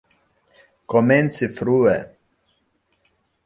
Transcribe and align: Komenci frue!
Komenci 0.93 1.51
frue! 1.59 1.95